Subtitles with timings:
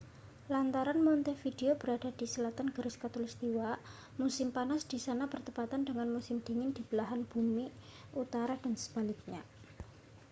[0.51, 3.69] lantaran montevideo berada di selatan garis khatulistiwa
[4.21, 7.65] musim panas di sana bertepatan dengan musim dingin di belahan bumi
[8.21, 9.41] utara dan sebaliknya